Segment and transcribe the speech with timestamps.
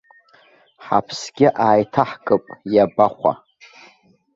[0.85, 3.33] Ҳаԥсгьы ааиҭаҳкып, иабахәа!